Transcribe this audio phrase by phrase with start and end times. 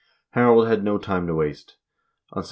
[0.31, 1.75] Harold had no time to waste.
[2.33, 2.39] On Sept.